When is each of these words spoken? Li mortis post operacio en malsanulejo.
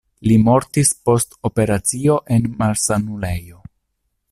Li 0.29 0.35
mortis 0.45 0.89
post 1.09 1.35
operacio 1.49 2.17
en 2.37 2.49
malsanulejo. 2.63 3.63